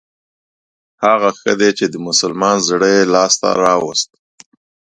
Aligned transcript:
ښه 0.99 1.07
هغه 1.13 1.31
دی 1.59 1.71
چې 1.77 1.85
د 1.89 1.95
مسلمان 2.07 2.57
زړه 2.69 2.87
يې 2.95 3.03
لاس 3.13 3.33
ته 3.41 3.49
راووست. 3.61 4.09